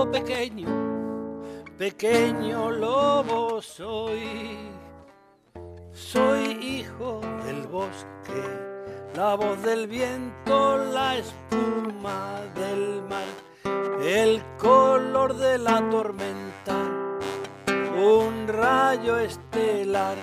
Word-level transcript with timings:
lobo 0.00 0.12
pequeño, 0.12 0.68
pequeño 1.76 2.70
lobo 2.70 3.60
soy. 3.60 4.56
Soy 5.92 6.52
hijo 6.62 7.20
del 7.44 7.66
bosque, 7.66 8.42
la 9.14 9.34
voz 9.34 9.62
del 9.62 9.86
viento, 9.86 10.78
la 10.78 11.18
espuma 11.18 12.40
del 12.54 13.02
mar, 13.10 13.28
el 14.02 14.42
color 14.58 15.34
de 15.36 15.58
la 15.58 15.86
tormenta, 15.90 16.76
un 18.02 18.48
rayo 18.48 19.18
estelar, 19.18 20.16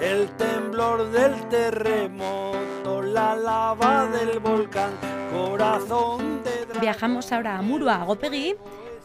el 0.00 0.30
temblor 0.36 1.10
del 1.10 1.34
terremoto, 1.48 3.02
la 3.02 3.34
lava 3.34 4.06
del 4.06 4.38
volcán, 4.38 4.92
corazón 5.32 6.44
de... 6.44 6.78
Viajamos 6.80 7.32
ahora 7.32 7.58
a 7.58 7.62
Murua, 7.62 8.02
a 8.02 8.04
Gopegui, 8.04 8.54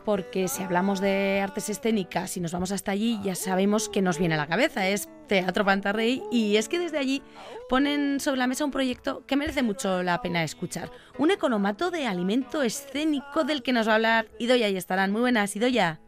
porque 0.04 0.48
si 0.48 0.64
hablamos 0.64 1.00
de 1.02 1.42
artes 1.42 1.70
escénicas 1.70 2.38
y 2.38 2.40
nos 2.40 2.52
vamos 2.52 2.72
hasta 2.72 2.92
allí, 2.92 3.20
ya 3.24 3.36
sabemos 3.36 3.90
que 3.90 4.02
nos 4.02 4.18
viene 4.18 4.36
a 4.36 4.38
la 4.38 4.48
cabeza, 4.48 4.88
es 4.88 5.10
Teatro 5.28 5.66
Pantarrey, 5.66 6.24
y 6.32 6.58
es 6.58 6.70
que 6.70 6.80
desde 6.80 6.98
allí 6.98 7.22
ponen 7.70 8.20
sobre 8.20 8.40
la 8.40 8.48
mesa 8.48 8.66
un 8.66 8.72
proyecto 8.72 9.24
que 9.26 9.36
merece 9.36 9.64
mucho 9.64 10.04
la 10.04 10.22
pena 10.22 10.44
escuchar, 10.44 10.92
un 11.18 11.32
economato 11.32 11.92
de 11.92 12.08
alimento 12.08 12.62
escénico 12.62 13.44
del 13.44 13.64
que 13.64 13.74
nos 13.74 13.88
va 13.88 13.94
a 13.94 13.96
hablar 13.96 14.28
Idoya 14.40 14.70
y 14.70 14.78
estarán. 14.78 15.12
Muy 15.12 15.22
buenas, 15.22 15.56
Idoya. 15.56 16.00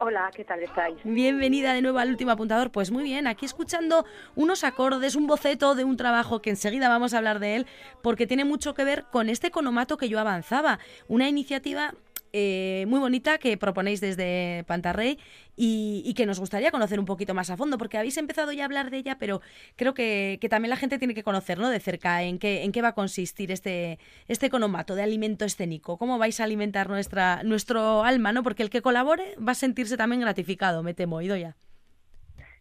Hola, 0.00 0.30
¿qué 0.32 0.44
tal 0.44 0.62
estáis? 0.62 0.96
Bienvenida 1.02 1.72
de 1.72 1.82
nuevo 1.82 1.98
al 1.98 2.10
último 2.10 2.30
apuntador. 2.30 2.70
Pues 2.70 2.92
muy 2.92 3.02
bien, 3.02 3.26
aquí 3.26 3.44
escuchando 3.44 4.04
unos 4.36 4.62
acordes, 4.62 5.16
un 5.16 5.26
boceto 5.26 5.74
de 5.74 5.82
un 5.82 5.96
trabajo 5.96 6.40
que 6.40 6.50
enseguida 6.50 6.88
vamos 6.88 7.14
a 7.14 7.18
hablar 7.18 7.40
de 7.40 7.56
él, 7.56 7.66
porque 8.00 8.28
tiene 8.28 8.44
mucho 8.44 8.74
que 8.74 8.84
ver 8.84 9.06
con 9.10 9.28
este 9.28 9.48
economato 9.48 9.96
que 9.96 10.08
yo 10.08 10.20
avanzaba. 10.20 10.78
Una 11.08 11.28
iniciativa 11.28 11.94
eh, 12.32 12.84
muy 12.88 13.00
bonita 13.00 13.38
que 13.38 13.56
proponéis 13.56 14.00
desde 14.00 14.64
Pantarrey 14.66 15.18
y, 15.56 16.14
que 16.16 16.26
nos 16.26 16.40
gustaría 16.40 16.70
conocer 16.70 16.98
un 16.98 17.06
poquito 17.06 17.34
más 17.34 17.50
a 17.50 17.56
fondo, 17.56 17.78
porque 17.78 17.98
habéis 17.98 18.16
empezado 18.16 18.52
ya 18.52 18.62
a 18.62 18.66
hablar 18.66 18.90
de 18.90 18.98
ella, 18.98 19.16
pero 19.18 19.40
creo 19.76 19.94
que, 19.94 20.38
también 20.48 20.70
la 20.70 20.76
gente 20.76 20.98
tiene 20.98 21.14
que 21.14 21.22
conocer 21.22 21.58
¿no? 21.58 21.68
de 21.68 21.80
cerca 21.80 22.22
en 22.22 22.38
qué, 22.38 22.64
en 22.64 22.72
qué 22.72 22.82
va 22.82 22.88
a 22.88 22.94
consistir 22.94 23.50
este, 23.50 23.98
este 24.28 24.46
economato 24.46 24.94
de 24.94 25.02
alimento 25.02 25.44
escénico, 25.44 25.98
cómo 25.98 26.18
vais 26.18 26.40
a 26.40 26.44
alimentar 26.44 26.88
nuestra, 26.88 27.42
nuestro 27.42 28.04
alma, 28.04 28.32
¿no? 28.32 28.42
porque 28.42 28.62
el 28.62 28.70
que 28.70 28.82
colabore 28.82 29.34
va 29.36 29.52
a 29.52 29.56
sentirse 29.56 29.96
también 29.96 30.20
gratificado, 30.20 30.82
me 30.82 30.94
temo, 30.94 31.20
ya 31.20 31.56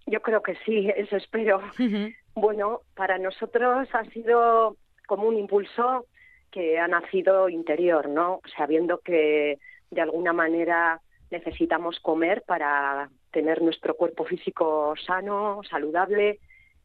Yo 0.05 0.21
creo 0.21 0.41
que 0.41 0.55
sí, 0.65 0.89
eso 0.95 1.17
espero. 1.17 1.61
Bueno, 2.35 2.81
para 2.95 3.17
nosotros 3.17 3.87
ha 3.93 4.03
sido 4.11 4.77
como 5.07 5.27
un 5.27 5.37
impulso 5.37 6.05
que 6.58 6.80
ha 6.80 6.88
nacido 6.88 7.50
interior, 7.50 8.09
¿no? 8.09 8.41
Sabiendo 8.58 8.97
que 8.97 9.59
de 9.91 10.02
alguna 10.02 10.33
manera 10.33 10.99
necesitamos 11.30 11.99
comer 11.99 12.41
para 12.47 13.11
tener 13.31 13.61
nuestro 13.61 13.95
cuerpo 13.95 14.25
físico 14.25 14.95
sano, 15.05 15.61
saludable 15.69 16.39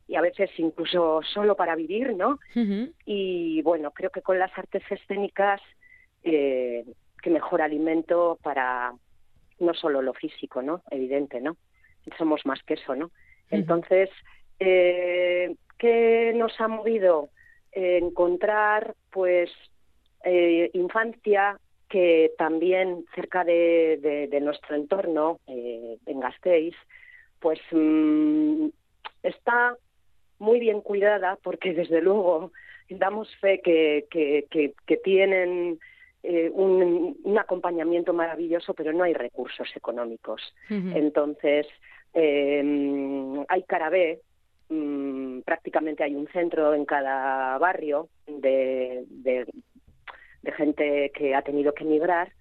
y 0.07 0.17
a 0.17 0.21
veces 0.21 0.51
incluso 0.59 1.23
solo 1.23 1.57
para 1.57 1.75
vivir, 1.75 2.15
¿no? 2.15 2.39
Y 3.07 3.63
bueno, 3.63 3.93
creo 3.93 4.11
que 4.11 4.21
con 4.21 4.39
las 4.39 4.53
artes 4.59 4.83
escénicas, 4.91 5.63
eh, 6.23 6.85
qué 7.23 7.31
mejor 7.31 7.63
alimento 7.63 8.39
para 8.43 8.93
no 9.59 9.73
solo 9.73 10.03
lo 10.03 10.13
físico, 10.13 10.61
¿no? 10.61 10.83
Evidente, 10.91 11.41
¿no? 11.41 11.57
Somos 12.19 12.45
más 12.45 12.63
que 12.65 12.75
eso, 12.75 12.95
¿no? 12.95 13.11
Entonces, 13.49 14.11
eh, 14.61 15.57
¿qué 15.79 16.35
nos 16.35 16.61
ha 16.61 16.69
movido? 16.69 17.31
encontrar 17.73 18.95
pues 19.11 19.51
eh, 20.25 20.71
infancia 20.75 21.59
que 21.89 22.33
también 22.39 23.05
cerca 23.15 23.45
de, 23.45 24.39
nuestro 24.41 24.77
entorno, 24.77 25.41
eh, 25.47 25.99
en 26.07 26.21
Gasteiz, 26.21 26.75
pues 27.39 27.61
mm, 27.71 28.69
está 29.23 29.77
muy 30.39 30.59
bien 30.59 30.81
cuidada 30.81 31.39
porque 31.43 31.73
desde 31.75 32.01
luego 32.01 32.53
damos 32.89 33.35
fe 33.37 33.61
que, 33.61 34.07
que, 34.11 34.97
tienen 34.99 35.79
eh, 36.23 36.51
un, 36.53 37.37
acompañamiento 37.39 38.13
maravilloso, 38.13 38.75
pero 38.75 38.93
no 38.93 39.05
hay 39.05 39.15
recursos 39.15 39.69
económicos. 39.75 40.43
Entonces, 40.69 41.67
hay 42.15 43.63
Carabé, 43.67 44.21
Mm, 44.73 45.41
prácticamente 45.43 46.03
hay 46.03 46.15
un 46.15 46.27
centro 46.29 46.73
en 46.73 46.87
cada 46.87 47.59
barrio 47.59 48.09
de, 48.27 49.05
de, 49.07 49.45
gente 50.51 51.13
que 51.15 51.35
ha 51.35 51.43
tenido 51.43 51.75
que 51.75 51.85
emigrar 51.85 52.33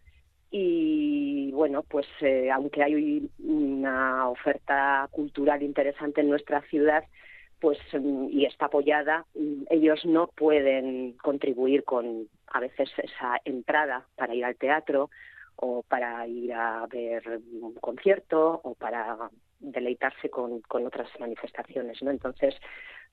y 0.49 1.51
bueno, 1.53 1.83
pues 1.83 2.07
eh, 2.19 2.51
aunque 2.51 2.83
hay 2.83 3.29
una 3.39 4.27
oferta 4.27 5.07
cultural 5.11 5.63
interesante 5.63 6.21
en 6.21 6.29
nuestra 6.29 6.61
ciudad, 6.63 7.03
pues 7.61 7.77
mm, 7.93 8.27
y 8.31 8.45
está 8.45 8.65
apoyada, 8.65 9.25
mm, 9.33 9.63
ellos 9.69 10.05
no 10.05 10.27
pueden 10.27 11.13
contribuir 11.13 11.85
con 11.85 12.27
a 12.47 12.59
veces 12.59 12.89
esa 12.97 13.39
entrada 13.45 14.07
para 14.15 14.35
ir 14.35 14.43
al 14.43 14.57
teatro 14.57 15.09
o 15.55 15.83
para 15.83 16.27
ir 16.27 16.51
a 16.53 16.85
ver 16.87 17.39
un 17.61 17.75
concierto 17.75 18.59
o 18.63 18.75
para 18.75 19.29
deleitarse 19.59 20.29
con, 20.29 20.61
con 20.61 20.85
otras 20.85 21.07
manifestaciones, 21.19 22.01
¿no? 22.01 22.11
Entonces, 22.11 22.55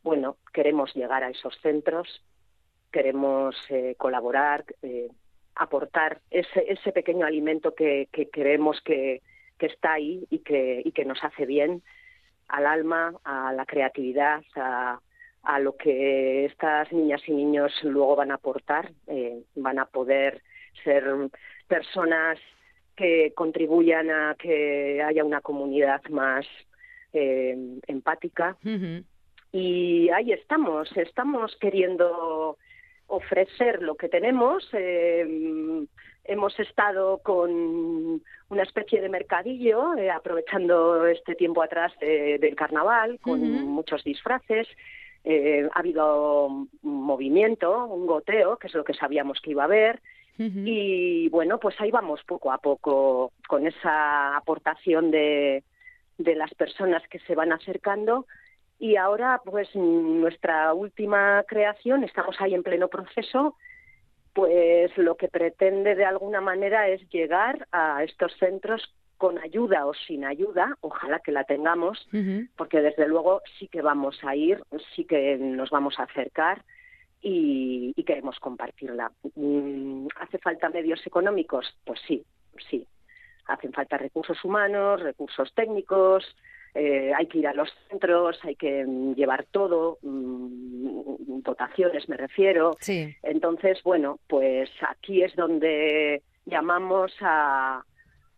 bueno, 0.02 0.38
queremos 0.52 0.94
llegar 0.94 1.22
a 1.22 1.30
esos 1.30 1.54
centros, 1.60 2.24
queremos 2.92 3.56
eh, 3.70 3.94
colaborar, 3.98 4.64
eh, 4.82 5.08
aportar 5.54 6.20
ese, 6.30 6.64
ese 6.68 6.92
pequeño 6.92 7.26
alimento 7.26 7.74
que, 7.74 8.08
que 8.12 8.28
creemos 8.28 8.80
que, 8.82 9.22
que, 9.58 9.66
está 9.66 9.94
ahí 9.94 10.24
y 10.30 10.40
que, 10.40 10.82
y 10.84 10.92
que 10.92 11.04
nos 11.04 11.22
hace 11.22 11.46
bien 11.46 11.82
al 12.48 12.66
alma, 12.66 13.14
a 13.24 13.52
la 13.52 13.66
creatividad, 13.66 14.42
a, 14.56 15.00
a 15.42 15.58
lo 15.58 15.76
que 15.76 16.44
estas 16.46 16.92
niñas 16.92 17.22
y 17.26 17.32
niños 17.32 17.72
luego 17.82 18.16
van 18.16 18.30
a 18.30 18.34
aportar, 18.34 18.92
eh, 19.06 19.42
van 19.54 19.78
a 19.78 19.86
poder 19.86 20.42
ser 20.84 21.04
personas 21.66 22.38
que 22.96 23.32
contribuyan 23.34 24.10
a 24.10 24.34
que 24.38 25.02
haya 25.02 25.24
una 25.24 25.40
comunidad 25.40 26.02
más 26.10 26.46
eh, 27.12 27.56
empática. 27.86 28.56
Y 29.52 30.10
ahí 30.10 30.32
estamos, 30.32 30.94
estamos 30.96 31.56
queriendo 31.60 32.58
ofrecer 33.08 33.82
lo 33.82 33.96
que 33.96 34.08
tenemos. 34.08 34.68
Eh, 34.72 35.86
hemos 36.24 36.60
estdo 36.60 37.18
con 37.18 38.22
una 38.48 38.62
especie 38.62 39.00
de 39.00 39.08
mercadillo, 39.08 39.94
eh, 39.96 40.10
aprovechando 40.10 41.06
este 41.06 41.34
tiempo 41.34 41.62
atrás 41.62 41.92
del 42.00 42.54
carnaval, 42.54 43.18
con 43.20 43.40
muchos 43.66 44.04
disfraces. 44.04 44.68
ha 45.26 45.78
habido 45.78 46.66
movimiento, 46.82 47.86
un 47.86 48.06
goteo, 48.06 48.56
que 48.56 48.68
es 48.68 48.74
lo 48.74 48.84
que 48.84 48.94
sabíamos 48.94 49.40
que 49.40 49.50
iba 49.50 49.62
a 49.62 49.66
haber. 49.66 50.00
Y 50.38 51.28
bueno, 51.30 51.58
pues 51.58 51.74
ahí 51.80 51.90
vamos 51.90 52.22
poco 52.24 52.52
a 52.52 52.58
poco 52.58 53.32
con 53.48 53.66
esa 53.66 54.36
aportación 54.36 55.10
de, 55.10 55.64
de 56.18 56.34
las 56.36 56.52
personas 56.54 57.02
que 57.08 57.18
se 57.20 57.34
van 57.34 57.52
acercando. 57.52 58.26
Y 58.78 58.96
ahora, 58.96 59.40
pues 59.44 59.68
nuestra 59.74 60.72
última 60.72 61.42
creación, 61.48 62.04
estamos 62.04 62.40
ahí 62.40 62.54
en 62.54 62.62
pleno 62.62 62.88
proceso, 62.88 63.56
pues 64.32 64.96
lo 64.96 65.16
que 65.16 65.28
pretende 65.28 65.96
de 65.96 66.04
alguna 66.04 66.40
manera 66.40 66.88
es 66.88 67.00
llegar 67.10 67.66
a 67.72 68.04
estos 68.04 68.32
centros 68.38 68.94
con 69.16 69.36
ayuda 69.38 69.84
o 69.84 69.94
sin 69.94 70.24
ayuda, 70.24 70.76
ojalá 70.80 71.18
que 71.18 71.32
la 71.32 71.42
tengamos, 71.42 72.08
porque 72.56 72.80
desde 72.80 73.08
luego 73.08 73.42
sí 73.58 73.66
que 73.66 73.82
vamos 73.82 74.16
a 74.22 74.36
ir, 74.36 74.62
sí 74.94 75.04
que 75.04 75.36
nos 75.38 75.70
vamos 75.70 75.98
a 75.98 76.04
acercar 76.04 76.64
y, 77.20 77.92
queremos 78.04 78.38
compartirla. 78.38 79.10
Mm, 79.34 80.06
¿Hace 80.20 80.38
falta 80.38 80.70
medios 80.70 81.04
económicos? 81.04 81.66
Pues 81.84 82.00
sí, 82.06 82.24
sí. 82.70 82.86
Hacen 83.46 83.72
falta 83.72 83.98
recursos 83.98 84.42
humanos, 84.44 85.00
recursos 85.00 85.52
técnicos, 85.52 86.24
eh, 86.74 87.12
hay 87.16 87.26
que 87.26 87.38
ir 87.38 87.48
a 87.48 87.54
los 87.54 87.68
centros, 87.88 88.38
hay 88.44 88.54
que 88.56 88.84
mm, 88.84 89.14
llevar 89.14 89.46
todo, 89.50 89.98
mm, 90.02 91.40
dotaciones 91.42 92.08
me 92.08 92.16
refiero. 92.16 92.76
Sí. 92.80 93.14
Entonces, 93.22 93.82
bueno, 93.82 94.18
pues 94.26 94.70
aquí 94.88 95.22
es 95.22 95.34
donde 95.36 96.22
llamamos 96.46 97.12
a, 97.20 97.82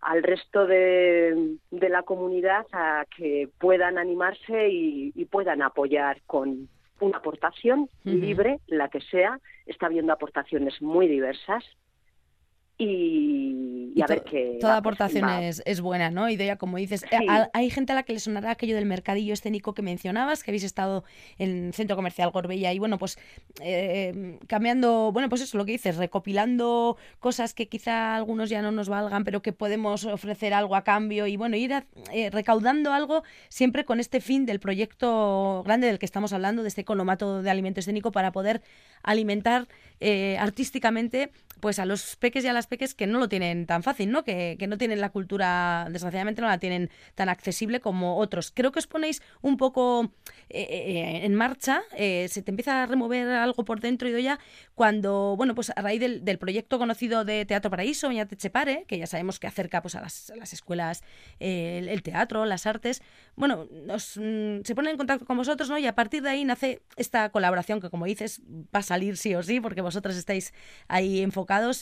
al 0.01 0.23
resto 0.23 0.67
de, 0.67 1.57
de, 1.71 1.89
la 1.89 2.03
comunidad 2.03 2.67
a 2.73 3.05
que 3.17 3.49
puedan 3.59 3.99
animarse 3.99 4.69
y 4.71 5.25
puedan 5.31 5.63
apoyar 5.63 6.21
con, 6.27 6.69
una 7.01 7.19
aportación 7.19 7.89
libre, 8.05 8.61
la 8.67 8.89
que 8.89 9.01
sea. 9.01 9.41
Está 9.67 9.87
habiendo 9.87 10.13
aportaciones 10.13 10.81
muy 10.81 11.09
diversas. 11.09 11.65
Y, 12.81 13.93
y, 13.95 14.01
a 14.01 14.07
ver 14.07 14.25
qué... 14.25 14.57
Toda 14.59 14.79
aportación 14.79 15.29
es, 15.29 15.63
es, 15.67 15.83
buena, 15.83 16.11
¿no? 16.11 16.31
Y 16.31 16.39
ya 16.39 16.57
como 16.57 16.79
dices, 16.79 17.05
eh, 17.11 17.19
hay 17.53 17.69
gente 17.69 17.93
a 17.93 17.95
la 17.95 18.05
que 18.05 18.15
le 18.15 18.21
sonará 18.21 18.53
aquello 18.53 18.75
del 18.75 18.87
mercadillo 18.87 19.35
escénico 19.35 19.75
que 19.75 19.83
mencionabas, 19.83 20.43
que 20.43 20.51
habéis 20.51 20.65
estado 20.65 21.05
en 21.37 21.67
el 21.67 21.75
Centro 21.75 21.95
Comercial 21.97 22.31
Gorbella 22.31 22.73
y 22.73 22.79
bueno, 22.79 22.97
pues 22.97 23.19
eh, 23.61 24.39
cambiando, 24.47 25.13
bueno, 25.13 25.29
pues 25.29 25.43
eso, 25.43 25.59
lo 25.59 25.67
que 25.67 25.73
dices, 25.73 25.99
recopilando 25.99 26.97
cosas 27.19 27.53
que 27.53 27.69
quizá 27.69 28.17
algunos 28.17 28.49
ya 28.49 28.63
no 28.63 28.73
nos 28.73 28.89
valgan, 28.89 29.25
pero 29.25 29.43
que 29.43 29.53
podemos 29.53 30.07
ofrecer 30.07 30.55
algo 30.55 30.77
a 30.77 30.83
cambio 30.83 31.27
y 31.27 31.37
bueno, 31.37 31.57
ir 31.57 31.85
eh, 32.13 32.31
recaudando 32.31 32.95
algo 32.95 33.25
siempre 33.51 33.85
con 33.85 34.01
este 34.01 34.23
fin 34.23 34.47
del 34.47 34.59
proyecto 34.59 35.63
grande 35.67 35.87
del 35.87 35.99
que 35.99 36.07
estamos 36.07 36.33
hablando, 36.33 36.63
de 36.63 36.69
este 36.69 36.81
economato 36.81 37.43
de 37.43 37.51
alimento 37.51 37.81
escénico 37.81 38.11
para 38.11 38.33
poder 38.33 38.63
alimentar 39.03 39.69
eh, 40.01 40.37
artísticamente 40.39 41.31
pues 41.61 41.79
a 41.79 41.87
los 41.87 42.17
peques 42.17 42.45
y 42.45 42.49
a 42.49 42.53
las 42.53 42.67
peques 42.67 42.95
que 42.95 43.07
no 43.07 43.19
lo 43.19 43.29
tienen 43.29 43.67
tan 43.67 43.83
fácil, 43.83 44.11
¿no? 44.11 44.25
Que, 44.25 44.57
no 44.69 44.79
tienen 44.79 45.01
la 45.01 45.11
cultura, 45.11 45.89
desgraciadamente 45.91 46.41
no 46.41 46.49
la 46.49 46.59
tienen 46.59 46.91
tan 47.15 47.29
accesible 47.29 47.81
como 47.81 48.19
otros. 48.19 48.53
Creo 48.55 48.73
que 48.73 48.79
os 48.79 48.87
ponéis 48.87 49.23
un 49.43 49.57
poco 49.57 50.13
eh, 50.49 50.67
eh, 50.71 51.25
en 51.25 51.35
marcha, 51.35 51.83
se 51.97 52.43
te 52.43 52.51
empieza 52.51 52.83
a 52.83 52.87
remover 52.87 53.29
algo 53.29 53.65
por 53.65 53.81
dentro 53.81 54.09
y 54.09 54.23
ya 54.23 54.39
cuando, 54.75 55.35
bueno, 55.37 55.55
pues 55.55 55.73
a 55.75 55.83
raíz 55.83 56.01
del, 56.01 56.39
proyecto 56.39 56.79
conocido 56.79 57.25
de 57.25 57.45
Teatro 57.45 57.71
Paraíso, 57.71 58.09
Te 58.09 58.37
Chepare, 58.37 58.85
que 58.87 58.99
ya 58.99 59.07
sabemos 59.07 59.39
que 59.39 59.47
acerca 59.47 59.83
pues 59.83 59.95
a 59.95 60.01
las, 60.01 60.31
escuelas 60.53 61.03
el, 61.39 62.03
teatro, 62.03 62.47
las 62.47 62.67
artes, 62.67 63.03
bueno, 63.37 63.69
nos, 63.87 64.17
mm, 64.17 64.63
se 64.65 64.75
ponen 64.75 64.93
en 64.93 64.97
contacto 64.97 65.27
con 65.27 65.37
vosotros, 65.37 65.69
¿no? 65.69 65.79
Y 65.79 65.87
a 65.87 65.95
partir 65.95 66.23
de 66.23 66.31
ahí 66.31 66.45
nace 66.45 66.83
esta 66.97 67.31
colaboración 67.31 67.81
que, 67.81 67.91
como 67.91 68.07
dices, 68.07 68.43
va 68.75 68.81
a 68.81 68.83
salir 68.83 69.17
sí 69.17 69.35
o 69.35 69.43
sí, 69.43 69.61
porque 69.61 69.81
vosotros 69.81 70.17
estáis 70.17 70.53
ahí 70.89 71.21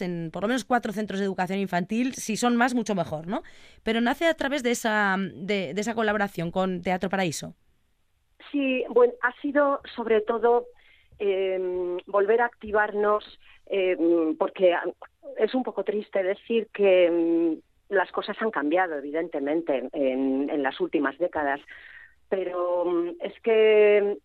en 0.01 0.31
por 0.33 0.43
lo 0.43 0.49
menos 0.49 0.65
cuatro 0.65 0.93
centros 0.93 1.21
de 1.21 1.27
educación 1.27 1.59
infantil, 1.59 2.15
si 2.15 2.37
son 2.37 2.57
más, 2.57 2.75
mucho 2.75 2.95
mejor, 2.95 3.27
¿no? 3.27 3.43
Pero 3.83 4.01
nace 4.01 4.27
a 4.27 4.35
través 4.35 4.63
de 4.63 4.71
esa, 4.71 5.17
de, 5.19 5.71
esa 5.71 5.95
colaboración 5.95 6.51
con 6.51 6.81
Teatro 6.81 7.11
Paraíso. 7.11 7.55
Sí, 8.51 8.85
bueno, 8.89 9.13
ha 9.23 9.33
sido 9.43 9.81
sobre 9.95 10.23
todo 10.23 10.67
em, 11.19 11.99
volver 12.07 12.41
a 12.41 12.47
activarnos, 12.47 13.25
em, 13.67 14.37
porque 14.37 14.75
es 15.37 15.55
un 15.55 15.63
poco 15.63 15.85
triste 15.85 16.23
decir 16.23 16.69
que 16.73 17.07
em, 17.07 17.61
las 17.91 18.11
cosas 18.11 18.37
han 18.41 18.51
cambiado, 18.51 18.97
evidentemente, 18.97 19.89
en, 19.93 20.63
las 20.63 20.81
últimas 20.81 21.17
décadas 21.19 21.61
pero 22.31 22.85
es 23.21 23.33
que 23.41 24.19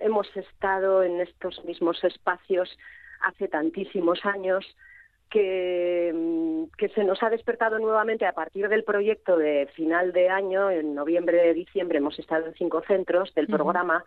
hemos 0.00 0.36
estado 0.36 1.02
en 1.02 1.22
estos 1.22 1.64
mismos 1.64 2.04
espacios 2.04 2.68
hace 3.20 3.48
tantísimos 3.48 4.24
años 4.24 4.64
que, 5.30 6.12
mm, 6.14 6.76
que, 6.76 6.88
se 6.90 7.04
nos 7.04 7.22
ha 7.22 7.30
despertado 7.30 7.78
nuevamente 7.78 8.26
a 8.26 8.32
partir 8.32 8.68
del 8.68 8.84
proyecto 8.84 9.36
de 9.36 9.68
final 9.74 10.12
de 10.12 10.28
año, 10.28 10.70
en 10.70 10.94
noviembre, 10.94 11.52
diciembre, 11.54 11.98
hemos 11.98 12.18
estado 12.18 12.46
en 12.46 12.54
cinco 12.54 12.82
centros 12.86 13.34
del 13.34 13.46
programa 13.46 14.04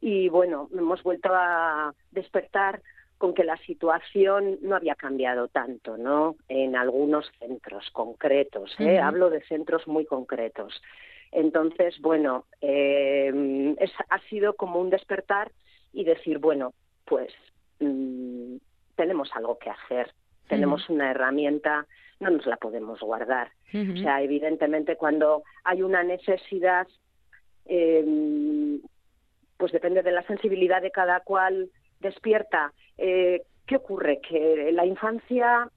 y 0.00 0.28
bueno, 0.28 0.68
hemos 0.72 1.02
vuelto 1.02 1.30
a 1.32 1.94
despertar 2.10 2.82
con 3.18 3.32
que 3.32 3.44
la 3.44 3.56
situación 3.58 4.58
no 4.60 4.76
había 4.76 4.94
cambiado 4.94 5.48
tanto, 5.48 5.96
¿no? 5.96 6.36
En 6.48 6.76
algunos 6.76 7.30
centros 7.38 7.90
concretos, 7.92 8.74
¿eh? 8.78 8.98
hablo 8.98 9.30
de 9.30 9.40
centros 9.42 9.86
muy 9.88 10.04
concretos. 10.04 10.82
Entonces, 11.32 11.98
bueno, 12.00 12.44
eh, 12.60 13.74
ha 14.10 14.18
sido 14.28 14.54
como 14.54 14.80
un 14.80 14.90
despertar 14.90 15.50
y 15.92 16.04
decir, 16.04 16.38
bueno, 16.38 16.74
pues 17.06 17.32
mm, 17.80 18.56
tenemos 18.94 19.30
algo 19.34 19.58
que 19.58 19.70
hacer, 19.70 20.12
tenemos 20.48 20.88
una 20.88 21.10
herramienta, 21.10 21.86
no 22.20 22.30
nos 22.30 22.46
la 22.46 22.56
podemos 22.56 23.00
guardar. 23.00 23.50
O 23.72 23.96
sea, 23.98 24.22
evidentemente 24.22 24.96
cuando 24.96 25.42
hay 25.64 25.82
una 25.82 26.02
necesidad, 26.02 26.86
eh, 27.66 28.78
pues 29.58 29.72
depende 29.72 30.02
de 30.02 30.12
la 30.12 30.22
sensibilidad 30.22 30.80
de 30.80 30.90
cada 30.90 31.20
cual 31.20 31.68
despierta. 32.00 32.72
Eh, 32.96 33.42
¿Qué 33.66 33.76
ocurre? 33.76 34.20
Que 34.26 34.70
la 34.72 34.86
infancia 34.86 35.68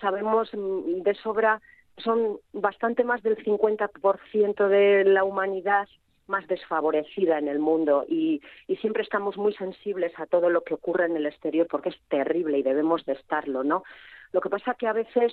sabemos 0.00 0.50
de 0.52 1.14
sobra 1.14 1.60
son 1.96 2.38
bastante 2.52 3.04
más 3.04 3.22
del 3.22 3.36
50% 3.36 4.68
de 4.68 5.04
la 5.04 5.24
humanidad 5.24 5.88
más 6.32 6.48
desfavorecida 6.48 7.38
en 7.38 7.46
el 7.46 7.58
mundo 7.58 8.06
y, 8.08 8.40
siempre 8.80 9.02
estamos 9.02 9.36
muy 9.36 9.52
sensibles 9.52 10.12
a 10.18 10.26
todo 10.26 10.48
lo 10.50 10.64
que 10.64 10.74
ocurre 10.74 11.04
en 11.04 11.16
el 11.16 11.26
exterior 11.26 11.68
porque 11.70 11.90
es 11.90 12.00
terrible 12.08 12.58
y 12.58 12.62
debemos 12.62 13.04
de 13.04 13.12
estarlo, 13.12 13.62
¿no? 13.62 13.84
Lo 14.32 14.40
que 14.40 14.48
pasa 14.48 14.74
que 14.74 14.88
a 14.88 14.94
veces, 14.94 15.32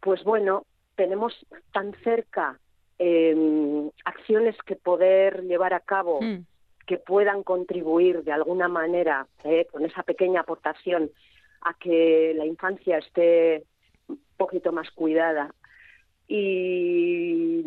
pues 0.00 0.22
bueno, 0.22 0.64
tenemos 0.94 1.32
tan 1.72 1.94
cerca 2.04 2.60
em, 2.98 3.90
acciones 4.04 4.54
que 4.66 4.76
poder 4.76 5.42
llevar 5.44 5.72
a 5.72 5.80
cabo 5.80 6.20
hmm. 6.20 6.44
que 6.86 6.98
puedan 6.98 7.42
contribuir 7.42 8.22
de 8.22 8.32
alguna 8.32 8.68
manera 8.68 9.26
eh, 9.44 9.66
con 9.72 9.84
esa 9.84 10.02
pequeña 10.02 10.42
aportación 10.42 11.10
a 11.62 11.72
que 11.74 12.34
la 12.36 12.44
infancia 12.44 12.98
esté 12.98 13.64
un 14.08 14.20
poquito 14.36 14.70
más 14.72 14.90
cuidada 14.90 15.54
y 16.28 17.62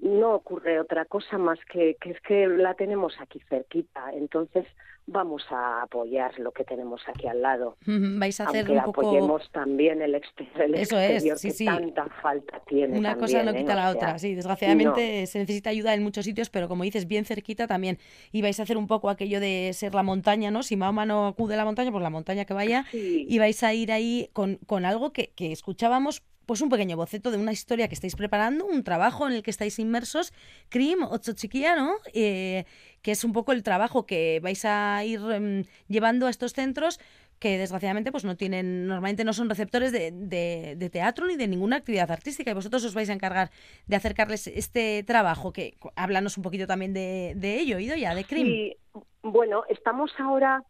no 0.00 0.34
ocurre 0.34 0.80
otra 0.80 1.04
cosa 1.04 1.38
más 1.38 1.58
que, 1.70 1.96
que 2.00 2.10
es 2.10 2.20
que 2.20 2.46
la 2.46 2.74
tenemos 2.74 3.14
aquí 3.20 3.40
cerquita, 3.48 4.12
entonces 4.12 4.66
vamos 5.06 5.42
a 5.50 5.82
apoyar 5.82 6.38
lo 6.38 6.52
que 6.52 6.64
tenemos 6.64 7.00
aquí 7.08 7.26
al 7.26 7.42
lado. 7.42 7.76
Vais 7.86 8.40
a 8.40 8.44
hacer 8.44 8.70
un 8.70 8.78
poco... 8.84 9.00
apoyemos 9.00 9.50
también 9.50 10.02
el, 10.02 10.14
exterior, 10.14 10.74
Eso 10.74 10.98
es, 10.98 11.40
sí, 11.40 11.52
que 11.52 11.64
tanta 11.64 12.06
falta 12.22 12.60
tiene. 12.66 12.98
Una 12.98 13.16
cosa 13.16 13.42
no 13.42 13.52
quita 13.52 13.72
¿eh? 13.72 13.76
la 13.76 13.90
otra, 13.90 14.18
sí, 14.18 14.34
desgraciadamente 14.34 15.26
se 15.26 15.40
necesita 15.40 15.70
ayuda 15.70 15.94
en 15.94 16.02
muchos 16.02 16.24
sitios, 16.24 16.50
pero 16.50 16.68
como 16.68 16.84
dices, 16.84 17.06
bien 17.06 17.24
cerquita 17.24 17.66
también. 17.66 17.98
Y 18.32 18.42
vais 18.42 18.58
a 18.60 18.62
hacer 18.62 18.76
un 18.76 18.86
poco 18.86 19.10
aquello 19.10 19.40
de 19.40 19.72
ser 19.74 19.94
la 19.94 20.02
montaña, 20.02 20.50
¿no? 20.50 20.62
Si 20.62 20.76
Mahoma 20.76 21.06
no 21.06 21.28
acude 21.28 21.54
a 21.54 21.56
la 21.56 21.64
montaña, 21.64 21.90
pues 21.90 22.02
la 22.02 22.10
montaña 22.10 22.44
que 22.44 22.54
vaya, 22.54 22.84
y 22.92 23.38
vais 23.38 23.62
a 23.62 23.74
ir 23.74 23.92
ahí 23.92 24.30
con, 24.32 24.56
con 24.66 24.84
algo 24.84 25.12
que, 25.12 25.32
que 25.34 25.52
escuchábamos 25.52 26.22
pues 26.46 26.60
un 26.60 26.68
pequeño 26.68 26.96
boceto 26.96 27.30
de 27.30 27.38
una 27.38 27.52
historia 27.52 27.88
que 27.88 27.94
estáis 27.94 28.16
preparando, 28.16 28.66
un 28.66 28.82
trabajo 28.82 29.26
en 29.26 29.34
el 29.34 29.42
que 29.42 29.50
estáis 29.50 29.78
inmersos, 29.78 30.32
Crim, 30.68 31.02
Ocho 31.02 31.32
Chiquilla, 31.32 31.76
¿no? 31.76 31.92
Eh, 32.12 32.64
que 33.02 33.12
es 33.12 33.24
un 33.24 33.32
poco 33.32 33.52
el 33.52 33.62
trabajo 33.62 34.06
que 34.06 34.40
vais 34.42 34.64
a 34.64 35.04
ir 35.04 35.20
em, 35.32 35.64
llevando 35.88 36.26
a 36.26 36.30
estos 36.30 36.52
centros 36.52 36.98
que 37.38 37.56
desgraciadamente 37.56 38.12
pues 38.12 38.24
no 38.24 38.36
tienen, 38.36 38.86
normalmente 38.86 39.24
no 39.24 39.32
son 39.32 39.48
receptores 39.48 39.92
de, 39.92 40.90
teatro 40.92 41.26
ni 41.26 41.36
de 41.36 41.48
ninguna 41.48 41.76
actividad 41.76 42.10
artística 42.10 42.50
y 42.50 42.54
vosotros 42.54 42.84
os 42.84 42.92
vais 42.92 43.08
a 43.08 43.14
encargar 43.14 43.50
de 43.86 43.96
acercarles 43.96 44.46
este 44.46 45.02
trabajo, 45.04 45.50
que 45.52 45.78
háblanos 45.96 46.36
un 46.36 46.42
poquito 46.42 46.66
también 46.66 46.92
de, 46.92 47.32
de 47.36 47.58
ello, 47.58 47.78
ya 47.78 48.14
de 48.14 48.24
Crim. 48.24 48.46
Sí, 48.46 48.76
bueno, 49.22 49.62
estamos 49.70 50.12
ahora 50.18 50.62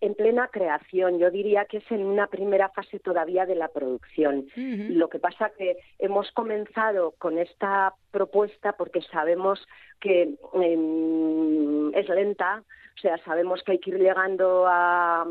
en 0.00 0.14
plena 0.14 0.48
creación. 0.48 1.18
Yo 1.18 1.30
diría 1.30 1.64
que 1.64 1.78
es 1.78 1.90
en 1.90 2.04
una 2.04 2.28
primera 2.28 2.68
fase 2.70 2.98
todavía 3.00 3.46
de 3.46 3.54
la 3.54 3.68
producción. 3.68 4.46
Lo 4.56 5.08
que 5.08 5.18
pasa 5.18 5.50
que 5.56 5.76
hemos 5.98 6.30
comenzado 6.32 7.14
con 7.18 7.38
esta 7.38 7.94
propuesta 8.10 8.72
porque 8.72 9.02
sabemos 9.02 9.66
que 10.00 10.34
em, 10.54 11.94
es 11.94 12.08
lenta, 12.08 12.62
o 12.96 13.00
sea, 13.00 13.18
sabemos 13.24 13.62
que 13.62 13.72
hay 13.72 13.78
que 13.78 13.90
ir 13.90 13.98
llegando 13.98 14.64
a, 14.68 15.26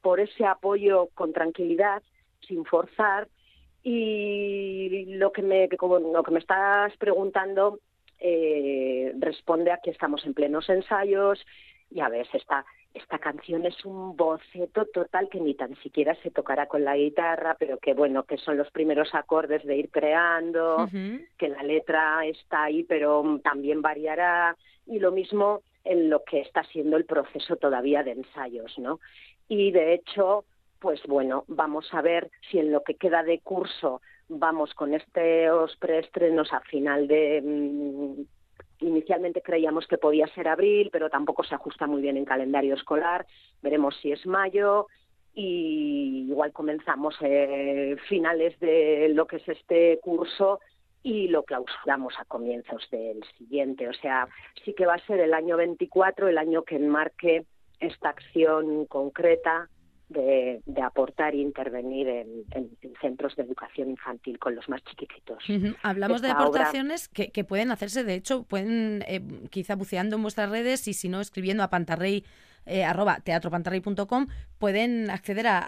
por 0.00 0.20
ese 0.20 0.46
apoyo 0.46 1.08
con 1.14 1.32
tranquilidad, 1.32 2.02
sin 2.46 2.64
forzar. 2.64 3.28
Y 3.84 5.16
lo 5.16 5.32
que 5.32 5.42
me, 5.42 5.68
lo 5.68 6.22
que 6.22 6.30
me 6.30 6.38
estás 6.38 6.96
preguntando 6.98 7.80
eh, 8.20 9.12
responde 9.18 9.72
a 9.72 9.78
que 9.78 9.90
estamos 9.90 10.24
en 10.24 10.34
plenos 10.34 10.68
ensayos. 10.68 11.44
Ya 11.90 12.08
ves, 12.08 12.28
está 12.32 12.64
esta 12.94 13.18
canción 13.18 13.66
es 13.66 13.84
un 13.84 14.16
boceto 14.16 14.86
total 14.86 15.28
que 15.28 15.40
ni 15.40 15.54
tan 15.54 15.74
siquiera 15.76 16.14
se 16.22 16.30
tocará 16.30 16.66
con 16.66 16.84
la 16.84 16.96
guitarra, 16.96 17.56
pero 17.58 17.78
que 17.78 17.94
bueno, 17.94 18.24
que 18.24 18.38
son 18.38 18.56
los 18.56 18.70
primeros 18.70 19.14
acordes 19.14 19.64
de 19.64 19.76
ir 19.76 19.90
creando, 19.90 20.88
que 21.38 21.48
la 21.48 21.62
letra 21.62 22.24
está 22.26 22.64
ahí, 22.64 22.84
pero 22.84 23.40
también 23.42 23.82
variará, 23.82 24.56
y 24.86 24.98
lo 24.98 25.12
mismo 25.12 25.62
en 25.84 26.10
lo 26.10 26.22
que 26.24 26.40
está 26.40 26.62
siendo 26.64 26.96
el 26.96 27.04
proceso 27.04 27.56
todavía 27.56 28.02
de 28.02 28.12
ensayos, 28.12 28.78
¿no? 28.78 29.00
Y 29.48 29.72
de 29.72 29.94
hecho, 29.94 30.44
pues 30.78 31.00
bueno, 31.06 31.44
vamos 31.48 31.92
a 31.92 32.02
ver 32.02 32.30
si 32.50 32.58
en 32.58 32.72
lo 32.72 32.82
que 32.82 32.94
queda 32.94 33.22
de 33.22 33.40
curso 33.40 34.00
vamos 34.28 34.74
con 34.74 34.94
estos 34.94 35.76
preestrenos 35.76 36.52
a 36.52 36.60
final 36.60 37.06
de 37.06 37.42
mm, 37.42 38.22
Inicialmente 38.82 39.42
creíamos 39.42 39.86
que 39.86 39.98
podía 39.98 40.26
ser 40.28 40.48
abril, 40.48 40.90
pero 40.92 41.08
tampoco 41.08 41.44
se 41.44 41.54
ajusta 41.54 41.86
muy 41.86 42.02
bien 42.02 42.16
en 42.16 42.24
calendario 42.24 42.74
escolar. 42.74 43.26
Veremos 43.62 43.96
si 44.02 44.12
es 44.12 44.26
mayo 44.26 44.88
y 45.34 46.26
igual 46.28 46.52
comenzamos 46.52 47.14
eh, 47.20 47.96
finales 48.08 48.58
de 48.60 49.10
lo 49.14 49.26
que 49.26 49.36
es 49.36 49.48
este 49.48 49.98
curso 50.02 50.60
y 51.02 51.28
lo 51.28 51.42
clausuramos 51.44 52.14
a 52.18 52.24
comienzos 52.24 52.86
del 52.90 53.22
siguiente. 53.38 53.88
O 53.88 53.92
sea, 53.94 54.28
sí 54.64 54.74
que 54.74 54.86
va 54.86 54.94
a 54.94 55.06
ser 55.06 55.20
el 55.20 55.34
año 55.34 55.56
24, 55.56 56.28
el 56.28 56.38
año 56.38 56.62
que 56.62 56.76
enmarque 56.76 57.46
esta 57.80 58.10
acción 58.10 58.86
concreta 58.86 59.68
de, 60.12 60.62
aportar 60.82 61.34
e 61.34 61.38
intervenir 61.38 62.08
en, 62.08 62.76
centros 63.00 63.34
de 63.36 63.42
educación 63.42 63.90
infantil 63.90 64.38
con 64.38 64.54
los 64.54 64.68
más 64.68 64.82
chiquititos. 64.84 65.42
Hablamos 65.82 66.22
de 66.22 66.30
aportaciones 66.30 67.08
que, 67.08 67.44
pueden 67.44 67.70
hacerse, 67.70 68.04
de 68.04 68.14
hecho, 68.14 68.44
pueden 68.44 69.04
eh, 69.08 69.20
quizá 69.50 69.74
buceando 69.74 70.16
en 70.16 70.22
vuestras 70.22 70.50
redes 70.50 70.86
y 70.88 70.94
si 70.94 71.08
no, 71.08 71.20
escribiendo 71.20 71.62
a 71.62 71.70
Pantarrey 71.70 72.24
eh, 72.64 72.84
arroba 72.84 73.18
teatropantarrey.com 73.24 74.28
pueden 74.58 75.10
acceder 75.10 75.46
a, 75.48 75.66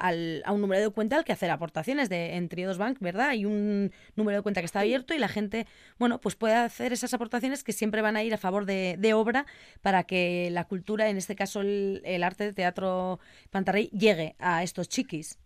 un 0.52 0.60
número 0.60 0.80
de 0.80 0.90
cuenta 0.90 1.16
al 1.16 1.24
que 1.24 1.32
hacer 1.32 1.50
aportaciones 1.50 2.08
de 2.08 2.36
en 2.36 2.48
Triodos 2.48 2.78
Bank, 2.78 2.98
¿verdad? 3.00 3.30
Hay 3.30 3.44
un 3.44 3.90
número 4.14 4.38
de 4.38 4.42
cuenta 4.42 4.60
que 4.60 4.66
está 4.66 4.80
abierto 4.80 5.14
y 5.14 5.18
la 5.18 5.28
gente, 5.28 5.66
bueno, 5.98 6.20
pues 6.20 6.36
puede 6.36 6.54
hacer 6.54 6.92
esas 6.92 7.12
aportaciones 7.12 7.64
que 7.64 7.72
siempre 7.72 8.02
van 8.02 8.16
a 8.16 8.22
ir 8.22 8.32
a 8.34 8.38
favor 8.38 8.64
de, 8.64 9.14
obra 9.14 9.46
para 9.82 10.04
que 10.04 10.48
la 10.50 10.64
cultura, 10.64 11.08
en 11.08 11.16
este 11.16 11.36
caso 11.36 11.60
el, 11.60 12.22
arte 12.24 12.44
de 12.44 12.52
teatro 12.52 13.18
Pantarrey, 13.50 13.88
llegue 13.88 14.34
a 14.38 14.62
estos 14.62 14.88
chiquis. 14.88 15.38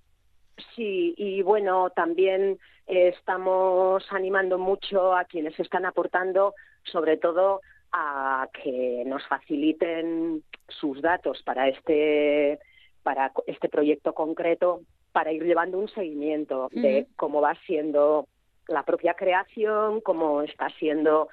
Sí, 0.75 1.15
y 1.17 1.43
bueno, 1.43 1.91
también 1.91 2.59
eh, 2.87 3.09
estamos 3.09 4.05
animando 4.11 4.59
mucho 4.59 5.15
a 5.15 5.25
quienes 5.25 5.59
están 5.61 5.87
aportando, 5.87 6.55
sobre 6.85 7.17
todo 7.17 7.61
a 7.93 8.49
que 8.53 9.03
nos 9.07 9.27
faciliten 9.27 10.43
sus 10.69 11.01
datos 11.01 11.43
para 11.43 11.69
este 11.69 12.59
para 13.03 13.33
este 13.47 13.69
proyecto 13.69 14.15
concreto 14.15 14.83
para 15.13 15.33
ir 15.33 15.43
llevando 15.45 15.79
un 15.79 15.89
seguimiento 15.89 16.69
de 16.71 17.07
cómo 17.17 17.41
va 17.41 17.55
siendo 17.67 18.29
la 18.67 18.83
propia 18.85 19.15
creación, 19.15 20.01
cómo 20.03 20.43
está 20.43 20.69
siendo 20.79 21.29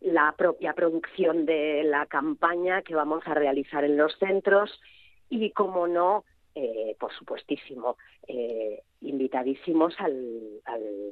la 0.00 0.34
propia 0.36 0.72
producción 0.72 1.44
de 1.44 1.84
la 1.84 2.06
campaña 2.06 2.82
que 2.82 2.94
vamos 2.94 3.22
a 3.26 3.34
realizar 3.34 3.84
en 3.84 3.98
los 3.98 4.16
centros 4.18 4.80
y, 5.28 5.50
cómo 5.50 5.86
no, 5.86 6.24
eh, 6.54 6.96
por 6.98 7.12
supuestísimo, 7.12 7.96
eh, 8.26 8.82
invitadísimos 9.02 9.94
al, 9.98 10.60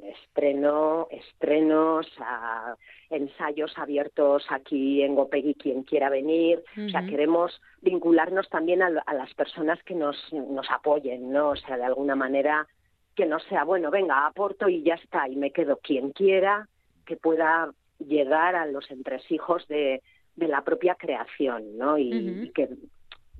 estreno, 0.03 1.07
estrenos, 1.09 2.07
a 2.19 2.75
ensayos 3.09 3.71
abiertos 3.77 4.45
aquí 4.49 5.01
en 5.01 5.15
Gopegui, 5.15 5.55
quien 5.55 5.83
quiera 5.83 6.09
venir. 6.09 6.61
O 6.85 6.89
sea, 6.89 7.05
queremos 7.05 7.61
vincularnos 7.81 8.49
también 8.49 8.81
a, 8.83 8.89
las 8.89 9.33
personas 9.33 9.81
que 9.83 9.95
nos, 9.95 10.17
nos 10.33 10.69
apoyen, 10.71 11.31
¿no? 11.31 11.51
O 11.51 11.55
sea, 11.55 11.77
de 11.77 11.85
alguna 11.85 12.15
manera 12.15 12.67
que 13.15 13.25
no 13.25 13.39
sea, 13.39 13.63
bueno, 13.63 13.91
venga, 13.91 14.27
aporto 14.27 14.67
y 14.67 14.83
ya 14.83 14.95
está, 14.95 15.27
y 15.29 15.35
me 15.35 15.51
quedo 15.51 15.77
quien 15.77 16.11
quiera, 16.11 16.67
que 17.05 17.15
pueda 17.15 17.71
llegar 17.99 18.55
a 18.55 18.65
los 18.65 18.91
entresijos 18.91 19.67
de, 19.67 20.01
de 20.35 20.47
la 20.47 20.63
propia 20.63 20.95
creación, 20.95 21.77
¿no? 21.77 21.97
y 21.97 22.51
que, 22.53 22.69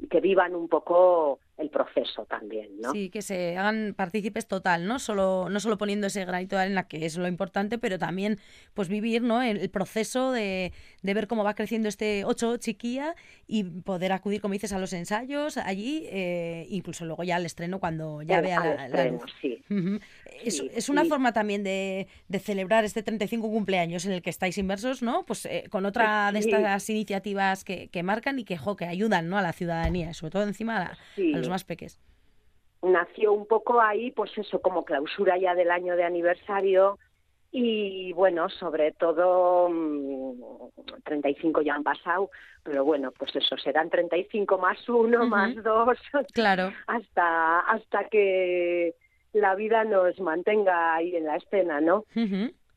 que 0.10 0.20
vivan 0.22 0.56
un 0.56 0.68
poco 0.68 1.40
el 1.60 1.70
proceso 1.70 2.26
también, 2.26 2.80
¿no? 2.80 2.94
Sí, 2.94 3.10
que 3.10 3.22
se 3.22 3.58
hagan 3.58 3.94
partícipes 3.96 4.48
total, 4.48 4.88
¿no? 4.88 4.98
Solo, 4.98 5.50
no 5.50 5.60
solo 5.60 5.78
poniendo 5.78 6.08
ese 6.08 6.24
granito 6.24 6.56
de 6.56 6.64
arena, 6.64 6.88
que 6.88 7.06
es 7.06 7.18
lo 7.18 7.28
importante, 7.28 7.78
pero 7.78 8.00
también 8.00 8.40
pues 8.74 8.88
vivir, 8.88 9.22
¿no? 9.22 9.42
El, 9.42 9.70
proceso 9.70 10.32
de, 10.32 10.72
de, 11.04 11.14
ver 11.14 11.28
cómo 11.28 11.44
va 11.44 11.54
creciendo 11.54 11.90
este 11.90 12.24
ocho 12.26 12.58
chiquilla 12.58 13.14
y 13.46 13.64
poder 13.64 14.14
acudir, 14.14 14.42
como 14.42 14.54
dices, 14.54 14.72
a 14.72 14.80
los 14.80 14.94
ensayos 14.94 15.58
allí, 15.58 16.06
eh, 16.08 16.66
incluso 16.70 17.06
luego 17.06 17.24
ya 17.24 17.36
al 17.36 17.46
estreno 17.46 17.80
cuando 17.80 18.22
ya 18.22 18.40
vea 18.42 18.88
la, 18.88 19.06
luz. 19.06 19.24
Sí. 19.42 19.62
es, 20.44 20.90
una 20.90 21.04
forma 21.06 21.34
también 21.34 21.64
de, 21.64 22.08
de, 22.30 22.40
celebrar 22.40 22.86
este 22.86 23.04
35 23.04 23.50
cumpleaños 23.50 24.06
en 24.06 24.14
el 24.14 24.22
que 24.22 24.30
estáis 24.30 24.58
inmersos, 24.58 25.02
¿no? 25.02 25.26
Pues 25.26 25.46
eh, 25.46 25.66
con 25.70 25.86
otra 25.86 26.32
de 26.32 26.40
estas 26.40 26.90
iniciativas 26.90 27.66
que, 27.66 27.90
que 27.90 28.02
marcan 28.02 28.40
y 28.40 28.46
que, 28.46 28.58
jo, 28.58 28.78
que 28.78 28.86
ayudan, 28.86 29.28
¿no? 29.28 29.38
A 29.38 29.42
la 29.42 29.52
ciudadanía, 29.52 30.14
sobre 30.14 30.32
todo 30.32 30.44
encima 30.44 30.78
a, 30.78 30.98
a 31.18 31.38
los 31.38 31.49
más 31.50 31.64
peques. 31.64 32.00
Nació 32.82 33.34
un 33.34 33.46
poco 33.46 33.82
ahí, 33.82 34.12
pues 34.12 34.38
eso, 34.38 34.62
como 34.62 34.86
clausura 34.86 35.38
ya 35.38 35.54
del 35.56 35.72
año 35.72 35.96
de 35.96 36.04
aniversario 36.06 36.98
y 37.52 38.14
bueno, 38.14 38.48
sobre 38.50 38.92
todo 38.92 39.70
35 41.04 41.62
mm, 41.62 41.64
ya 41.64 41.74
han 41.74 41.84
pasado, 41.84 42.30
pero 42.64 42.86
bueno, 42.86 43.12
pues 43.12 43.36
eso 43.36 43.58
serán 43.58 43.90
35 43.90 44.58
más 44.60 44.88
uno, 44.88 45.26
más 45.26 45.56
dos, 45.64 45.98
claro. 46.34 46.72
hasta 46.88 47.60
hasta 47.62 48.06
que 48.06 48.94
la 49.34 49.56
vida 49.56 49.84
nos 49.84 50.20
mantenga 50.20 50.96
ahí 50.96 51.16
en 51.16 51.26
la 51.26 51.38
escena, 51.38 51.82
¿no? 51.82 52.06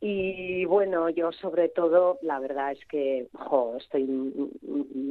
Y 0.01 0.65
bueno, 0.65 1.11
yo 1.11 1.31
sobre 1.33 1.69
todo, 1.69 2.19
la 2.23 2.41
verdad 2.41 2.73
es 2.73 2.85
que, 2.87 3.29
jo, 3.35 3.77
estoy, 3.79 4.05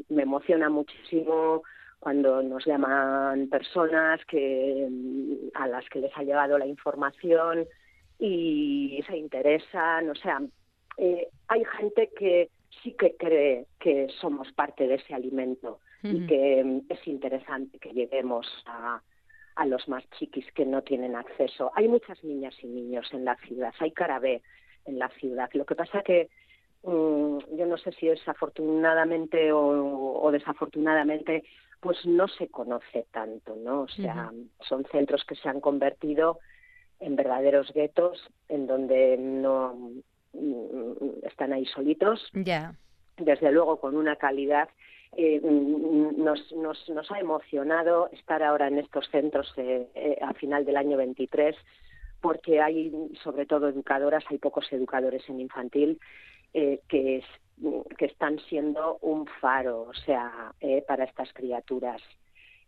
me 0.10 0.24
emociona 0.24 0.70
muchísimo 0.70 1.64
cuando 2.02 2.42
nos 2.42 2.66
llaman 2.66 3.48
personas 3.48 4.20
que 4.26 4.90
a 5.54 5.68
las 5.68 5.88
que 5.88 6.00
les 6.00 6.12
ha 6.18 6.24
llegado 6.24 6.58
la 6.58 6.66
información 6.66 7.68
y 8.18 9.04
se 9.08 9.18
interesan, 9.18 10.10
o 10.10 10.16
sea, 10.16 10.42
eh, 10.98 11.28
hay 11.48 11.64
gente 11.78 12.10
que 12.18 12.50
sí 12.82 12.96
que 12.98 13.16
cree 13.16 13.68
que 13.80 14.08
somos 14.20 14.52
parte 14.54 14.88
de 14.88 14.96
ese 14.96 15.14
alimento 15.14 15.80
y 16.02 16.26
que 16.26 16.82
es 16.90 17.08
interesante 17.08 17.78
que 17.78 17.94
lleguemos 17.94 18.48
a, 18.66 19.00
a 19.56 19.66
los 19.68 19.88
más 19.88 20.04
chiquis 20.18 20.52
que 20.54 20.66
no 20.66 20.82
tienen 20.82 21.16
acceso. 21.16 21.72
Hay 21.76 21.88
muchas 21.88 22.24
niñas 22.24 22.56
y 22.64 22.68
niños 22.68 23.08
en 23.14 23.26
la 23.26 23.36
ciudad, 23.36 23.76
hay 23.80 23.92
carabé 23.92 24.42
en 24.86 24.98
la 24.98 25.10
ciudad. 25.10 25.52
Lo 25.54 25.66
que 25.66 25.76
pasa 25.76 26.02
que 26.02 26.30
mm, 26.30 26.41
yo 26.84 27.66
no 27.66 27.78
sé 27.78 27.92
si 27.94 28.10
es 28.10 28.28
afortunadamente 28.28 29.52
o, 29.52 30.22
o 30.22 30.32
desafortunadamente 30.32 31.44
pues 31.82 32.06
no 32.06 32.28
se 32.28 32.48
conoce 32.48 33.08
tanto, 33.12 33.56
¿no? 33.56 33.82
O 33.82 33.88
sea, 33.88 34.32
son 34.62 34.86
centros 34.92 35.26
que 35.26 35.36
se 35.36 35.50
han 35.50 35.60
convertido 35.60 36.40
en 37.00 37.16
verdaderos 37.16 37.74
guetos 37.74 38.24
en 38.48 38.68
donde 38.68 39.18
no 39.18 39.74
mm, 40.34 41.26
están 41.26 41.54
ahí 41.54 41.66
solitos. 41.66 42.30
Ya. 42.34 42.76
Desde 43.18 43.52
luego 43.52 43.80
con 43.80 43.98
una 43.98 44.16
calidad 44.16 44.70
eh, 45.18 45.42
mm, 45.44 46.24
nos, 46.24 46.52
nos, 46.54 46.88
nos 46.90 47.12
ha 47.12 47.20
emocionado 47.20 48.10
estar 48.12 48.44
ahora 48.44 48.68
en 48.68 48.78
estos 48.78 49.10
centros 49.10 49.52
eh, 49.58 49.90
eh, 49.96 50.20
a 50.22 50.34
final 50.34 50.64
del 50.64 50.78
año 50.78 50.98
23 50.98 51.56
porque 52.22 52.62
hay 52.62 52.94
sobre 53.24 53.48
todo 53.48 53.68
educadoras, 53.68 54.24
hay 54.30 54.38
pocos 54.38 54.72
educadores 54.72 55.28
en 55.28 55.40
infantil 55.40 56.00
eh, 56.54 56.82
que 56.88 57.24
que 57.98 58.06
están 58.06 58.40
siendo 58.50 58.98
un 59.02 59.28
faro, 59.40 59.82
o 59.82 59.94
sea, 59.94 60.54
eh, 60.60 60.84
para 60.88 61.04
estas 61.04 61.32
criaturas. 61.34 62.02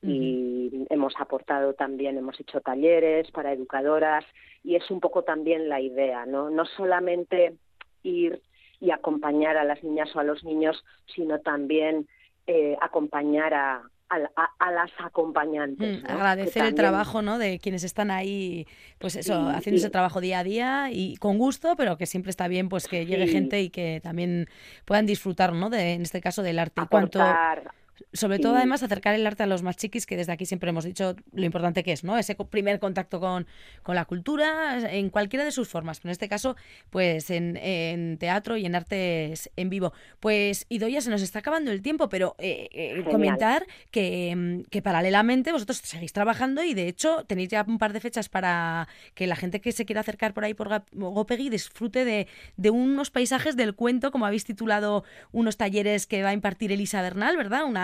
Y 0.05 0.85
hemos 0.89 1.13
aportado 1.17 1.75
también, 1.75 2.17
hemos 2.17 2.37
hecho 2.37 2.59
talleres 2.59 3.31
para 3.31 3.53
educadoras 3.53 4.25
y 4.61 4.75
es 4.75 4.91
un 4.91 4.99
poco 4.99 5.23
también 5.23 5.69
la 5.69 5.79
idea, 5.79 6.25
¿no? 6.25 6.49
No 6.49 6.65
solamente 6.65 7.55
ir 8.03 8.41
y 8.81 8.91
acompañar 8.91 9.55
a 9.55 9.63
las 9.63 9.81
niñas 9.81 10.13
o 10.13 10.19
a 10.19 10.25
los 10.25 10.43
niños, 10.43 10.83
sino 11.15 11.39
también 11.39 12.05
eh, 12.47 12.75
acompañar 12.81 13.53
a, 13.53 13.89
a, 14.35 14.71
las 14.71 14.91
acompañantes. 14.99 16.03
Mm, 16.03 16.05
agradecer 16.09 16.65
el 16.65 16.75
trabajo 16.75 17.21
¿no? 17.21 17.37
de 17.37 17.59
quienes 17.59 17.83
están 17.83 18.11
ahí, 18.11 18.67
pues 18.99 19.15
eso, 19.15 19.49
haciendo 19.49 19.79
ese 19.79 19.89
trabajo 19.89 20.21
día 20.21 20.39
a 20.39 20.43
día 20.43 20.89
y 20.91 21.17
con 21.17 21.37
gusto, 21.37 21.75
pero 21.75 21.97
que 21.97 22.05
siempre 22.05 22.29
está 22.29 22.47
bien 22.47 22.69
pues 22.69 22.87
que 22.87 23.05
llegue 23.05 23.27
gente 23.27 23.61
y 23.61 23.69
que 23.69 23.99
también 24.03 24.47
puedan 24.85 25.05
disfrutar, 25.05 25.53
¿no? 25.53 25.69
De, 25.69 25.93
en 25.93 26.01
este 26.01 26.21
caso 26.21 26.43
del 26.43 26.59
arte. 26.59 26.81
Aportar, 26.81 27.71
sobre 28.11 28.39
todo, 28.39 28.55
además, 28.55 28.83
acercar 28.83 29.15
el 29.15 29.25
arte 29.25 29.43
a 29.43 29.47
los 29.47 29.63
más 29.63 29.77
chiquis, 29.77 30.05
que 30.05 30.17
desde 30.17 30.31
aquí 30.31 30.45
siempre 30.45 30.69
hemos 30.69 30.83
dicho 30.83 31.15
lo 31.31 31.45
importante 31.45 31.83
que 31.83 31.91
es, 31.91 32.03
¿no? 32.03 32.17
Ese 32.17 32.35
primer 32.35 32.79
contacto 32.79 33.19
con, 33.19 33.47
con 33.83 33.95
la 33.95 34.05
cultura, 34.05 34.91
en 34.91 35.09
cualquiera 35.09 35.45
de 35.45 35.51
sus 35.51 35.67
formas, 35.67 35.99
pero 35.99 36.09
en 36.09 36.13
este 36.13 36.27
caso, 36.27 36.55
pues 36.89 37.29
en, 37.29 37.57
en 37.57 38.17
teatro 38.17 38.57
y 38.57 38.65
en 38.65 38.75
artes 38.75 39.51
en 39.55 39.69
vivo. 39.69 39.93
Pues, 40.19 40.65
Idoya, 40.69 41.01
se 41.01 41.09
nos 41.09 41.21
está 41.21 41.39
acabando 41.39 41.71
el 41.71 41.81
tiempo, 41.81 42.09
pero 42.09 42.35
eh, 42.39 42.69
eh, 42.71 43.03
comentar 43.09 43.65
que, 43.91 44.63
que, 44.69 44.81
paralelamente 44.81 45.51
vosotros 45.51 45.77
seguís 45.77 46.13
trabajando 46.13 46.63
y, 46.63 46.73
de 46.73 46.87
hecho, 46.87 47.23
tenéis 47.25 47.49
ya 47.49 47.65
un 47.67 47.77
par 47.77 47.93
de 47.93 47.99
fechas 47.99 48.29
para 48.29 48.87
que 49.13 49.27
la 49.27 49.35
gente 49.35 49.61
que 49.61 49.71
se 49.71 49.85
quiera 49.85 50.01
acercar 50.01 50.33
por 50.33 50.43
ahí 50.43 50.53
por 50.53 50.83
Gopegui 50.91 51.49
disfrute 51.49 52.05
de, 52.05 52.27
de 52.57 52.69
unos 52.69 53.11
paisajes 53.11 53.55
del 53.55 53.75
cuento, 53.75 54.11
como 54.11 54.25
habéis 54.25 54.45
titulado 54.45 55.03
unos 55.31 55.57
talleres 55.57 56.07
que 56.07 56.23
va 56.23 56.29
a 56.29 56.33
impartir 56.33 56.71
Elisa 56.71 57.01
Bernal, 57.01 57.37
¿verdad? 57.37 57.65
Una 57.65 57.82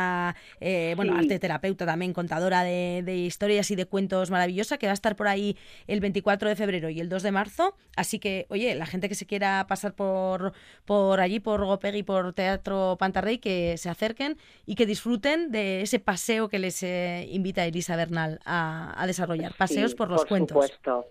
eh, 0.60 0.94
bueno, 0.96 1.16
arte 1.16 1.40
terapeuta 1.40 1.86
también, 1.86 2.14
contadora 2.14 2.64
de, 2.64 3.16
historias 3.16 3.72
y 3.72 3.76
de 3.76 3.86
cuentos 3.86 4.32
maravillosa, 4.32 4.78
que 4.78 4.88
va 4.88 4.92
a 4.92 4.94
estar 4.94 5.16
por 5.16 5.28
ahí 5.28 5.58
el 5.88 6.00
24 6.00 6.50
de 6.50 6.56
febrero 6.56 6.90
y 6.90 7.00
el 7.00 7.10
2 7.10 7.24
de 7.24 7.32
marzo. 7.32 7.76
Así 7.96 8.20
que, 8.20 8.46
oye, 8.50 8.76
la 8.76 8.86
gente 8.86 9.10
que 9.10 9.16
se 9.16 9.26
quiera 9.26 9.66
pasar 9.68 9.94
por, 9.94 10.54
por 10.86 11.20
allí, 11.20 11.40
por 11.40 11.64
Gopegui, 11.66 12.04
por 12.04 12.34
Teatro 12.34 12.98
Pantarrey, 13.00 13.40
que 13.40 13.78
se 13.78 13.90
acerquen 13.90 14.38
y 14.66 14.76
que 14.76 14.86
disfruten 14.86 15.52
de 15.52 15.82
ese 15.82 16.00
paseo 16.00 16.50
que 16.50 16.60
les 16.60 16.84
eh, 16.84 17.28
invita 17.30 17.66
Elisa 17.66 17.96
Bernal 17.96 18.40
a, 18.46 19.04
desarrollar. 19.08 19.54
Paseos 19.58 19.96
por 19.96 20.10
los 20.10 20.22
por 20.22 20.30
cuentos. 20.30 20.56
Supuesto. 20.56 21.06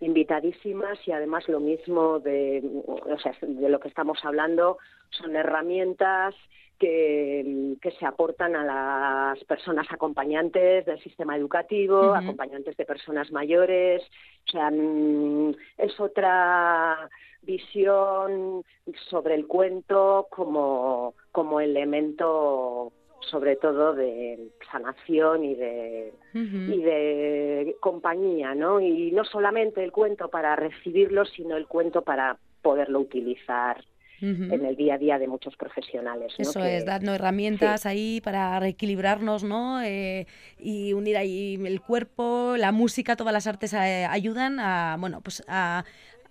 invitadísimas 0.00 0.98
y 1.06 1.12
además 1.12 1.48
lo 1.48 1.60
mismo 1.60 2.18
de, 2.20 2.62
o 2.86 3.18
sea, 3.18 3.32
de 3.40 3.68
lo 3.68 3.80
que 3.80 3.88
estamos 3.88 4.18
hablando 4.22 4.78
son 5.10 5.36
herramientas 5.36 6.34
que, 6.78 7.76
que, 7.80 7.90
se 7.92 8.06
aportan 8.06 8.56
a 8.56 8.64
las 8.64 9.44
personas 9.44 9.86
acompañantes 9.90 10.84
del 10.86 11.00
sistema 11.02 11.36
educativo, 11.36 12.14
acompañantes 12.14 12.76
de 12.76 12.84
personas 12.84 13.30
mayores. 13.30 14.02
O 14.48 14.50
sea, 14.50 14.70
mm, 14.70 15.54
es 15.78 16.00
otra 16.00 17.08
visión 17.42 18.64
sobre 19.10 19.34
el 19.34 19.46
cuento 19.46 20.26
como, 20.30 21.14
como 21.32 21.60
elemento 21.60 22.92
sobre 23.30 23.56
todo 23.56 23.94
de 23.94 24.50
sanación 24.70 25.44
y 25.44 25.54
de, 25.54 26.12
y 26.34 26.82
de 26.82 27.76
compañía, 27.80 28.54
¿no? 28.54 28.80
Y 28.80 29.12
no 29.12 29.24
solamente 29.24 29.82
el 29.82 29.92
cuento 29.92 30.28
para 30.28 30.56
recibirlo, 30.56 31.24
sino 31.24 31.56
el 31.56 31.66
cuento 31.66 32.02
para 32.02 32.36
poderlo 32.62 33.00
utilizar 33.00 33.82
en 34.20 34.64
el 34.64 34.76
día 34.76 34.94
a 34.94 34.98
día 34.98 35.18
de 35.18 35.28
muchos 35.28 35.56
profesionales. 35.56 36.32
Eso 36.38 36.64
es, 36.64 36.84
darnos 36.84 37.16
herramientas 37.16 37.86
ahí 37.86 38.20
para 38.22 38.58
reequilibrarnos 38.60 39.44
¿no? 39.44 39.82
Eh, 39.82 40.26
y 40.58 40.92
unir 40.92 41.16
ahí 41.16 41.58
el 41.64 41.80
cuerpo, 41.80 42.54
la 42.56 42.72
música, 42.72 43.16
todas 43.16 43.32
las 43.32 43.46
artes 43.46 43.72
eh, 43.74 44.06
ayudan 44.08 44.58
a, 44.60 44.96
bueno, 44.98 45.20
pues 45.20 45.42
a, 45.48 45.84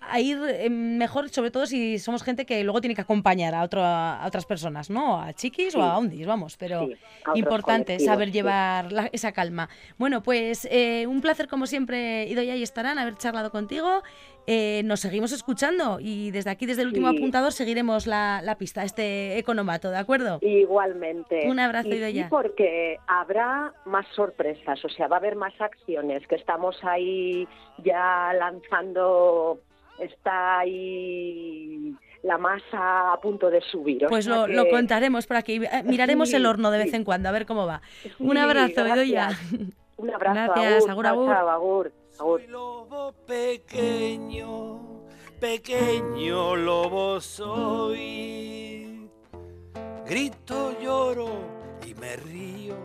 a 0.09 0.19
ir 0.19 0.39
eh, 0.47 0.69
mejor, 0.69 1.29
sobre 1.29 1.51
todo 1.51 1.65
si 1.65 1.99
somos 1.99 2.23
gente 2.23 2.45
que 2.45 2.63
luego 2.63 2.81
tiene 2.81 2.95
que 2.95 3.01
acompañar 3.01 3.55
a, 3.55 3.63
otro, 3.63 3.83
a 3.83 4.23
otras 4.25 4.45
personas, 4.45 4.89
¿no? 4.89 5.21
A 5.21 5.33
chiquis 5.33 5.75
o 5.75 5.81
a 5.81 5.97
ondis, 5.97 6.25
vamos, 6.25 6.57
pero 6.57 6.89
importante 7.35 7.99
saber 7.99 8.31
llevar 8.31 9.09
esa 9.11 9.31
calma. 9.31 9.69
Bueno, 9.97 10.23
pues 10.23 10.67
eh, 10.71 11.05
un 11.07 11.21
placer 11.21 11.47
como 11.47 11.65
siempre, 11.65 12.25
Idoya 12.27 12.55
y 12.55 12.63
estarán 12.63 12.99
haber 12.99 13.15
charlado 13.15 13.51
contigo. 13.51 14.03
Eh, 14.45 14.81
nos 14.83 14.99
seguimos 14.99 15.31
escuchando 15.31 15.99
y 16.01 16.31
desde 16.31 16.49
aquí, 16.49 16.65
desde 16.65 16.81
el 16.81 16.89
último 16.89 17.07
apuntador, 17.07 17.53
seguiremos 17.53 18.07
la, 18.07 18.41
la, 18.43 18.57
pista, 18.57 18.83
este 18.83 19.37
economato, 19.37 19.89
¿de 19.89 19.97
acuerdo? 19.97 20.39
Igualmente. 20.41 21.49
Un 21.49 21.59
abrazo, 21.59 21.87
Idoya. 21.87 22.23
Sí, 22.23 22.29
porque 22.29 22.97
habrá 23.07 23.73
más 23.85 24.05
sorpresas, 24.13 24.83
o 24.83 24.89
sea, 24.89 25.07
va 25.07 25.15
a 25.15 25.19
haber 25.19 25.37
más 25.37 25.53
acciones 25.61 26.27
que 26.27 26.35
estamos 26.35 26.75
ahí 26.83 27.47
ya 27.85 28.33
lanzando 28.33 29.61
está 30.03 30.59
ahí 30.59 31.95
la 32.23 32.37
masa 32.37 33.13
a 33.13 33.19
punto 33.19 33.49
de 33.49 33.61
subir. 33.61 34.05
pues 34.07 34.25
lo, 34.25 34.47
contaremos 34.69 35.27
por 35.27 35.37
aquí. 35.37 35.55
Eh, 35.63 35.83
miraremos 35.83 36.33
el 36.33 36.45
horno 36.45 36.71
de 36.71 36.79
vez 36.79 36.93
en 36.93 37.03
cuando, 37.03 37.29
a 37.29 37.31
ver 37.31 37.45
cómo 37.45 37.65
va. 37.65 37.81
Un 38.19 38.37
abrazo, 38.37 38.83
Bedoya. 38.83 39.29
Un 39.97 40.09
abrazo. 40.09 40.53
Gracias, 40.55 40.89
agur, 40.89 41.05
agur. 41.05 41.93
Soy 42.11 42.47
lobo 42.47 43.13
pequeño, 43.25 44.79
pequeño 45.39 46.55
lobo 46.55 47.19
soy. 47.19 49.09
Grito, 50.05 50.79
lloro 50.79 51.29
y 51.85 51.93
me 51.95 52.15
río. 52.17 52.75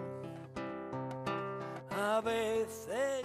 A 1.90 2.20
veces 2.20 3.24